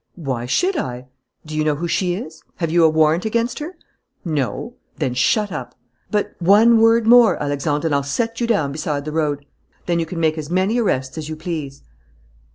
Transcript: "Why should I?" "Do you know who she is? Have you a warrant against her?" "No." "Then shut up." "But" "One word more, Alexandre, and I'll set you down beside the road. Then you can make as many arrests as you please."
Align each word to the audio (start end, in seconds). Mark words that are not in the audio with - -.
"Why 0.15 0.47
should 0.47 0.75
I?" 0.77 1.09
"Do 1.45 1.55
you 1.55 1.63
know 1.63 1.75
who 1.75 1.87
she 1.87 2.15
is? 2.15 2.41
Have 2.55 2.71
you 2.71 2.83
a 2.83 2.89
warrant 2.89 3.23
against 3.23 3.59
her?" 3.59 3.77
"No." 4.25 4.73
"Then 4.97 5.13
shut 5.13 5.51
up." 5.51 5.75
"But" 6.09 6.33
"One 6.39 6.79
word 6.79 7.05
more, 7.05 7.39
Alexandre, 7.39 7.87
and 7.89 7.93
I'll 7.93 8.01
set 8.01 8.41
you 8.41 8.47
down 8.47 8.71
beside 8.71 9.05
the 9.05 9.11
road. 9.11 9.45
Then 9.85 9.99
you 9.99 10.07
can 10.07 10.19
make 10.19 10.39
as 10.39 10.49
many 10.49 10.79
arrests 10.79 11.19
as 11.19 11.29
you 11.29 11.35
please." 11.35 11.83